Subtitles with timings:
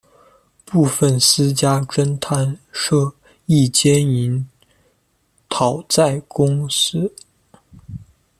[0.65, 3.13] 部份私家侦探社
[3.45, 4.49] 亦兼营
[5.47, 7.13] 讨债公司。